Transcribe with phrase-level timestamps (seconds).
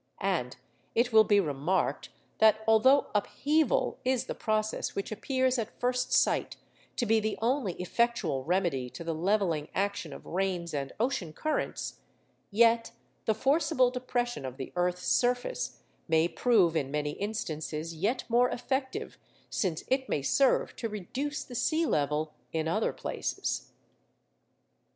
[0.19, 0.57] And
[0.95, 2.09] it will be remarked,
[2.39, 6.57] that although upheaval is the process which appears at first sight
[6.95, 11.99] to be the only effectual remedy to the levelling action of rains and ocean currents,
[12.49, 12.93] yet
[13.25, 19.19] the forcible depression of the earth's surface may prove in many instances yet more effective,
[19.51, 23.71] since it may serve to reduce the sea level in other places.